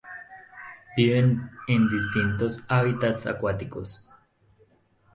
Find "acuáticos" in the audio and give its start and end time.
3.27-4.09